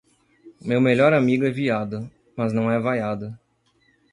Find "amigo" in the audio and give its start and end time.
1.13-1.45